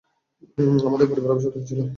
আমাদের 0.85 1.07
পরিবার 1.09 1.31
অভিশপ্ত 1.33 1.55
হয়েছিল। 1.57 1.79